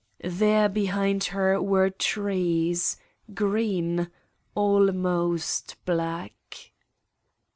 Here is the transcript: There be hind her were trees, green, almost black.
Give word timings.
There 0.23 0.67
be 0.67 0.87
hind 0.87 1.25
her 1.25 1.61
were 1.61 1.91
trees, 1.91 2.97
green, 3.35 4.09
almost 4.55 5.75
black. 5.85 6.71